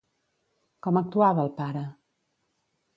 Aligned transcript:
Com 0.87 0.99
actuava 1.03 1.47
el 1.47 1.55
pare? 1.61 1.87